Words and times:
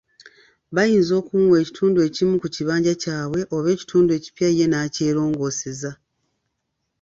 Bayinza 0.75 1.13
okumuwa 1.21 1.57
ekitundu 1.63 1.97
ekimu 2.07 2.35
ku 2.41 2.47
kibanja 2.55 2.93
kyabwe, 3.03 3.41
oba 3.55 3.67
ekitundu 3.75 4.09
ekipya 4.17 4.49
ye 4.57 4.65
n'akyeroongooseza. 4.69 5.91